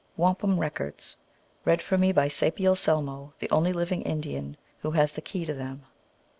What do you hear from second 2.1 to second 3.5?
by Sapiel Selmo, the